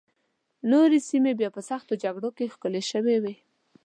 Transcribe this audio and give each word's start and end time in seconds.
نورې 0.71 0.99
سیمې 1.09 1.31
بیا 1.39 1.49
په 1.55 1.61
سختو 1.69 1.93
جګړو 2.03 2.29
کې 2.37 2.51
ښکېلې 2.53 2.81
شوې 2.91 3.17
وې. 3.23 3.35